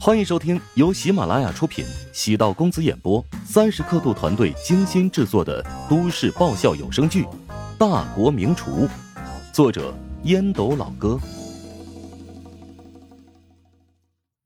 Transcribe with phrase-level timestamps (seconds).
[0.00, 7.22] 欢迎收听由喜马拉雅出品、喜道公子演播、三十刻度团队精心制作的都市爆笑有声剧
[7.78, 8.86] 《大国名厨》，
[9.52, 9.94] 作者
[10.24, 11.18] 烟斗老哥，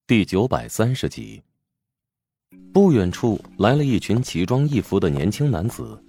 [0.06, 1.42] 第九百三十集。
[2.72, 6.00] 不远处来了一群奇装异服的年轻男子，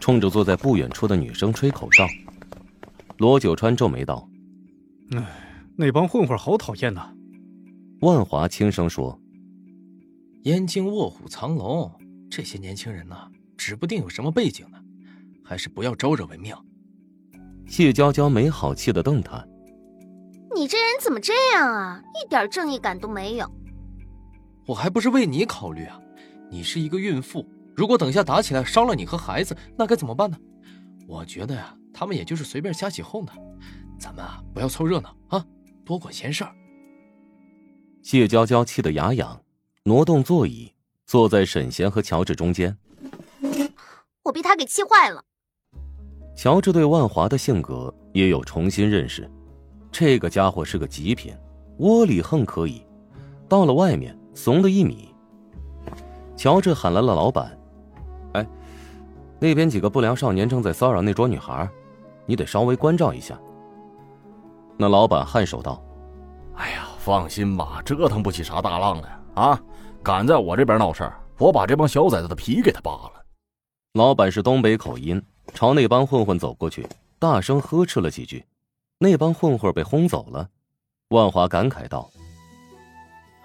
[0.00, 2.04] 冲着坐在不远处的女生吹口哨。
[3.18, 4.28] 罗九川皱眉道
[5.14, 5.24] ：“哎，
[5.76, 7.12] 那帮混混好讨厌呐！”
[8.00, 9.18] 万华轻声说
[10.44, 11.90] ：“燕京卧虎藏龙，
[12.30, 13.16] 这些年轻人呢，
[13.56, 14.78] 指不定有什么背景呢，
[15.42, 16.62] 还是不要招惹为妙。”
[17.66, 19.42] 谢娇娇没好气的瞪他
[20.54, 22.02] ：“你这人怎么这样啊？
[22.22, 23.50] 一点正义感都没有！
[24.66, 25.98] 我还不是为你考虑啊！
[26.50, 30.38] 你是一个孕妇，如果等下打起来伤了你和孩子，那该怎么办呢？
[31.08, 33.32] 我觉得呀，他们也就是随便瞎起哄的，
[33.98, 35.44] 咱们啊，不要凑热闹啊，
[35.82, 36.54] 多管闲事儿。”
[38.06, 39.40] 谢娇娇气得牙痒，
[39.82, 40.72] 挪动座椅，
[41.08, 42.78] 坐在沈贤和乔治中间。
[44.22, 45.24] 我被他给气坏了。
[46.36, 49.28] 乔治对万华的性格也有重新认识，
[49.90, 51.36] 这个家伙是个极品，
[51.78, 52.80] 窝里横可以，
[53.48, 55.12] 到了外面怂的一米。
[56.36, 57.58] 乔治喊来了老板
[58.34, 58.46] ：“哎，
[59.40, 61.68] 那边几个不良少年正在骚扰那桌女孩，
[62.24, 63.36] 你得稍微关照一下。”
[64.78, 65.82] 那老板颔首道。
[67.06, 69.62] 放心吧，折腾不起啥大浪来啊！
[70.02, 73.24] 敢在我这边闹事儿，我把这帮小崽子的皮给他扒了。
[73.92, 75.22] 老板是东北口音，
[75.54, 76.84] 朝那帮混混走过去，
[77.20, 78.44] 大声呵斥了几句。
[78.98, 80.48] 那帮混混被轰走了。
[81.10, 82.10] 万华感慨道：“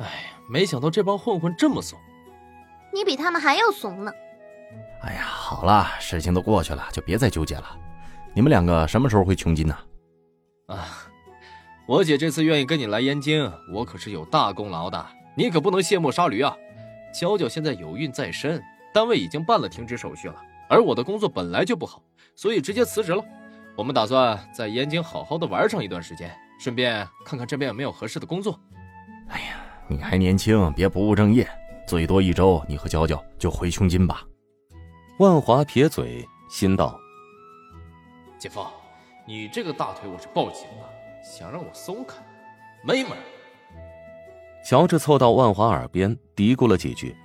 [0.02, 2.00] 哎，没想到这帮混混这么怂。
[2.92, 4.12] 你比他们还要怂呢。”
[5.06, 7.78] 哎呀，好了，事情都过去了，就别再纠结了。
[8.34, 9.78] 你们两个什么时候回琼金呢？
[10.66, 11.01] 啊。
[11.92, 16.56] 我姐这次愿意跟你来燕京，我可是有大功劳的，你可不能卸磨杀驴啊！
[17.14, 20.36] 娇娇现在有孕在身，单位已经办了停职手续了，
[20.70, 22.02] 而我的工作本来就不好，
[22.34, 23.22] 所以直接辞职了。
[23.76, 28.58] 我们打算在燕京好好的玩上一段时间，顺便看看这边有没有合适的工作。
[29.28, 29.58] 哎呀，
[29.90, 31.46] 你还年轻，别不务正业，
[31.86, 34.24] 最多一周，你和娇娇就回胸襟吧。
[35.20, 36.98] 万华撇嘴，心道：
[38.40, 38.66] 姐夫，
[39.28, 41.01] 你这个大腿我是抱紧了。
[41.24, 42.16] 想让我松开，
[42.84, 43.12] 没门！
[44.64, 47.16] 乔治凑到万华耳边嘀咕了几句，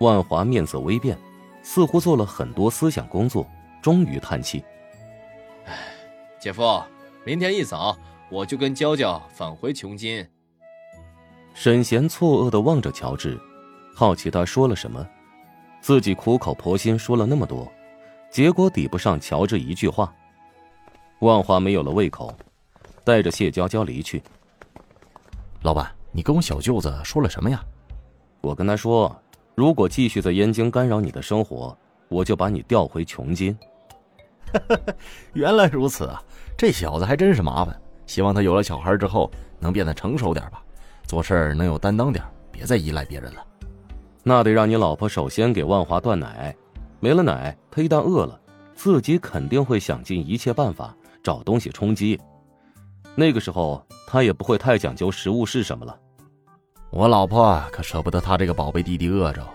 [0.00, 1.18] 万华面色微变，
[1.62, 3.46] 似乎做了很多思想工作，
[3.82, 4.62] 终于叹气
[5.64, 5.72] ：“哎，
[6.38, 6.82] 姐夫，
[7.24, 7.96] 明天一早
[8.30, 10.26] 我就跟娇娇返回琼金。”
[11.54, 13.40] 沈贤错愕的望着乔治，
[13.94, 15.06] 好奇他说了什么，
[15.80, 17.70] 自己苦口婆心说了那么多，
[18.30, 20.12] 结果抵不上乔治一句话。
[21.20, 22.36] 万华没有了胃口。
[23.04, 24.22] 带着谢娇娇离去。
[25.62, 27.62] 老板，你跟我小舅子说了什么呀？
[28.40, 29.14] 我跟他说，
[29.54, 31.76] 如果继续在燕京干扰你的生活，
[32.08, 33.56] 我就把你调回琼金。
[35.32, 36.22] 原来如此啊！
[36.56, 37.80] 这小子还真是麻烦。
[38.06, 40.62] 希望他有了小孩之后能变得成熟点吧，
[41.06, 42.22] 做事能有担当点，
[42.52, 43.44] 别再依赖别人了。
[44.22, 46.54] 那得让你老婆首先给万华断奶，
[47.00, 48.38] 没了奶，他一旦饿了，
[48.74, 52.20] 自己肯定会想尽一切办法找东西充饥。
[53.16, 55.98] 那个时候，他也不会太讲究食物是什么了。
[56.90, 59.46] 我老婆可舍不得他这个宝贝弟弟饿着。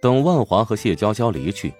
[0.00, 1.72] 等万华和谢娇娇离去，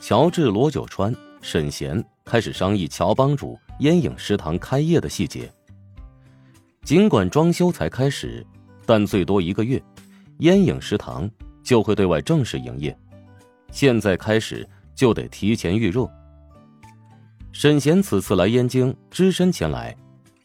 [0.00, 5.52] 乔治、罗九川、沈贤开始商议乔帮主烟影食堂开业的细节。
[6.82, 8.46] 尽管装修才开始，
[8.86, 9.82] 但最多一个月，
[10.38, 11.30] 烟影食堂
[11.62, 12.96] 就会对外正式营业。
[13.70, 16.08] 现在开始就得提前预热。
[17.52, 19.96] 沈贤此次来燕京，只身前来。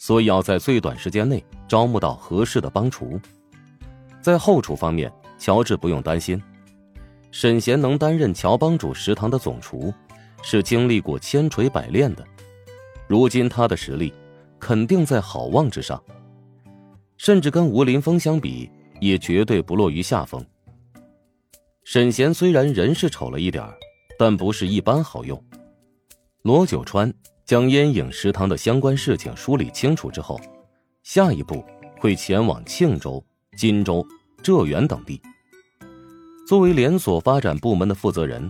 [0.01, 3.21] 所以要在最短时间内招募到合适的帮厨，
[4.19, 6.41] 在后厨方面，乔治不用担心，
[7.29, 9.93] 沈贤能担任乔帮主食堂的总厨，
[10.41, 12.25] 是经历过千锤百炼的，
[13.07, 14.11] 如今他的实力
[14.59, 16.03] 肯定在好望之上，
[17.17, 20.43] 甚至跟吴林峰相比，也绝对不落于下风。
[21.83, 23.63] 沈贤虽然人是丑了一点
[24.17, 25.39] 但不是一般好用。
[26.41, 27.13] 罗九川。
[27.51, 30.39] 将烟影食堂的相关事情梳理清楚之后，
[31.03, 31.61] 下一步
[31.99, 33.21] 会前往庆州、
[33.57, 34.07] 金州、
[34.41, 35.21] 浙源等地。
[36.47, 38.49] 作为连锁发展部门的负责人，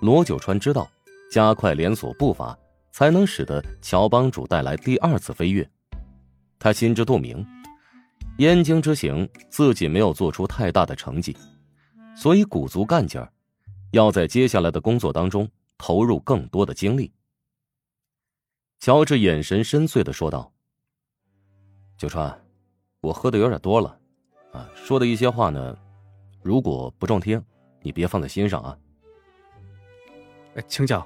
[0.00, 0.90] 罗九川知道，
[1.30, 2.58] 加快连锁步伐，
[2.90, 5.68] 才能使得乔帮主带来第二次飞跃。
[6.58, 7.46] 他心知肚明，
[8.38, 11.36] 燕京之行自己没有做出太大的成绩，
[12.16, 13.30] 所以鼓足干劲儿，
[13.90, 15.46] 要在接下来的工作当中
[15.76, 17.12] 投入更多的精力。
[18.80, 20.52] 乔治眼神深邃的说道
[21.98, 22.40] ：“九川，
[23.00, 23.98] 我喝的有点多了，
[24.52, 25.76] 啊，啊，说的一些话呢，
[26.42, 27.44] 如果不中听，
[27.82, 28.78] 你别放在心上啊。
[30.54, 31.04] 哎，请讲。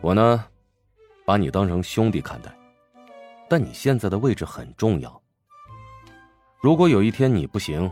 [0.00, 0.46] 我呢，
[1.26, 2.50] 把你当成兄弟看待，
[3.50, 5.22] 但你现在的位置很重要。
[6.62, 7.90] 如果有一天你不行，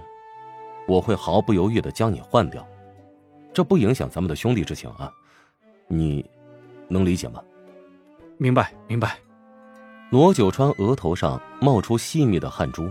[0.89, 2.67] 我会毫不犹豫的将你换掉，
[3.53, 5.13] 这不影响咱们的兄弟之情啊，
[5.87, 6.25] 你
[6.89, 7.45] 能理解吗？
[8.37, 9.17] 明白，明白。
[10.11, 12.89] 罗九川额头上冒出细密的汗珠。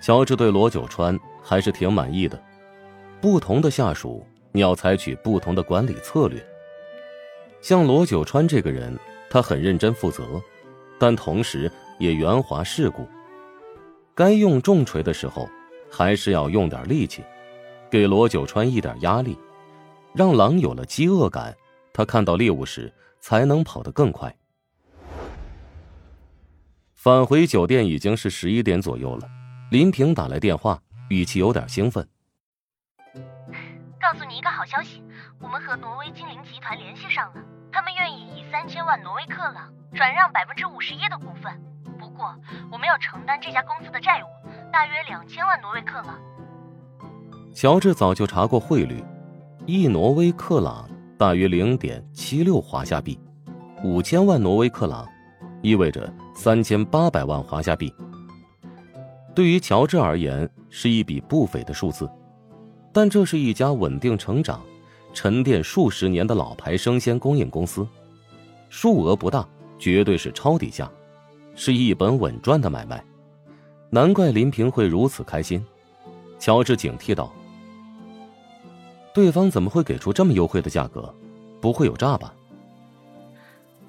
[0.00, 2.40] 乔治对罗九川还是挺满意的。
[3.20, 6.44] 不同的下属，你要采取不同的管理策略。
[7.60, 8.96] 像罗九川这个人，
[9.28, 10.40] 他很认真负责，
[10.98, 13.06] 但同时也圆滑世故。
[14.14, 15.48] 该用重锤的时候，
[15.90, 17.22] 还是要用点力气，
[17.90, 19.36] 给罗九川一点压力，
[20.14, 21.56] 让狼有了饥饿感，
[21.92, 24.34] 他看到猎物时才能跑得更快。
[26.94, 29.28] 返回酒店已经是十一点左右了，
[29.70, 30.80] 林平打来电话，
[31.10, 32.06] 语气有点兴奋。
[34.00, 35.02] 告诉你一个好消息，
[35.38, 41.52] 我们和挪威精灵集团联系上了，他们愿意以三千万挪威克朗转让百分之五十一的股份。
[41.98, 42.34] 不过，
[42.70, 44.26] 我们要承担这家公司的债务，
[44.72, 46.18] 大约两千万挪威克朗。
[47.54, 49.04] 乔治早就查过汇率，
[49.66, 50.88] 一挪威克朗
[51.18, 53.18] 大约零点七六华夏币，
[53.82, 55.06] 五千万挪威克朗
[55.60, 56.10] 意味着。
[56.32, 57.92] 三千八百万华夏币，
[59.34, 62.08] 对于乔治而言是一笔不菲的数字，
[62.92, 64.62] 但这是一家稳定成长、
[65.12, 67.84] 沉淀数十年的老牌生鲜供应公司，
[68.68, 69.44] 数额不大，
[69.80, 70.88] 绝对是抄底价，
[71.56, 73.04] 是一本稳赚的买卖，
[73.90, 75.60] 难怪林平会如此开心。
[76.38, 77.32] 乔治警惕道
[79.18, 81.12] ：“对方怎么会给出这么优惠的价格？
[81.60, 82.32] 不会有诈吧？”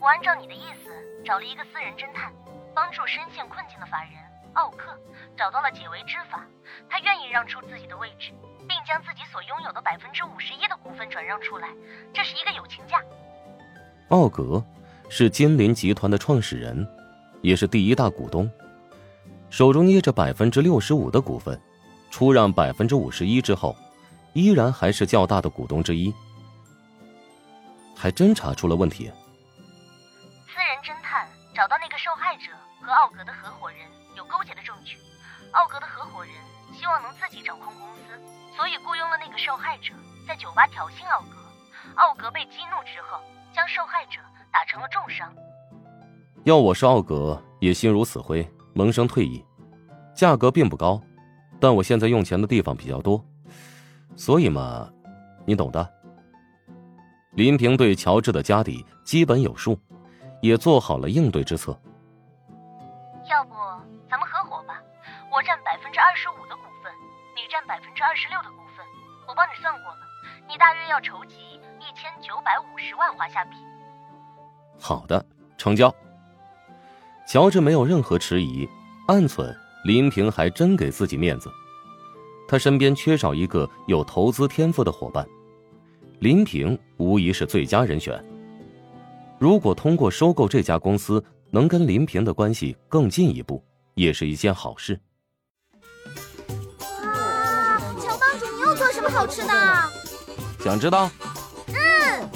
[0.02, 0.90] 我按照你的意思
[1.24, 2.34] 找了一个私人侦探。
[2.72, 4.14] 帮助深陷困境的法人
[4.54, 4.98] 奥克
[5.38, 6.48] 找到了解围之法，
[6.90, 11.68] 他愿意让出自己的位置，并将自己所拥有的百分之五十一的股份转让出来，
[12.14, 13.04] 这是一个友情价。
[14.10, 14.64] 奥格
[15.10, 16.88] 是金林集团的创始人，
[17.42, 18.50] 也是第一大股东，
[19.50, 21.60] 手中捏着百分之六十五的股份，
[22.10, 23.76] 出让百分之五十一之后，
[24.34, 26.14] 依然还是较大的股东之一，
[27.96, 29.12] 还真查出了问题。
[30.48, 32.52] 私人侦探找到那个受害者。
[32.82, 33.80] 和奥格的合伙人
[34.16, 34.96] 有勾结的证据，
[35.52, 36.34] 奥格的合伙人
[36.74, 38.02] 希望能自己掌控公司，
[38.56, 39.94] 所以雇佣了那个受害者
[40.26, 41.36] 在酒吧挑衅奥格。
[41.96, 43.20] 奥格被激怒之后，
[43.54, 45.30] 将受害者打成了重伤。
[46.46, 49.44] 要我是奥格，也心如死灰，萌生退意。
[50.16, 51.02] 价格并不高，
[51.60, 53.24] 但我现在用钱的地方比较多，
[54.20, 54.92] 所以嘛，
[55.46, 55.94] 你懂的。
[57.32, 59.80] 林平对乔治的家底基本有数，
[60.42, 61.72] 也做好了应对之策。
[63.30, 63.54] 要不
[64.10, 64.84] 咱们合伙吧，
[65.32, 66.92] 我占百分之二十五的股份，
[67.34, 68.86] 你占百分之二十六的股份。
[69.26, 70.00] 我帮你算过了，
[70.50, 71.38] 你大约要筹集
[71.80, 73.52] 一千九百五十万华夏币。
[74.78, 75.26] 好的，
[75.58, 75.96] 成交。
[77.26, 78.68] 乔治没有任何迟疑，
[79.08, 79.56] 暗存
[79.86, 81.50] 林平还真给自己面子，
[82.50, 85.24] 他身边缺少一个有投资天赋的伙伴，
[86.18, 88.20] 林平无疑是最佳人选。
[89.38, 93.64] 如果通过收购这家公司，能跟林平的关系更进一步，
[93.94, 95.00] 也是一件好事。
[96.90, 99.54] 哇，乔帮主，你又做什么好吃的？
[100.60, 101.08] 想知道？
[101.68, 102.30] 嗯。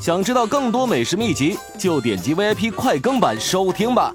[0.00, 4.14] 想知道更多美食秘籍，就点击 VIP 快更版收听吧。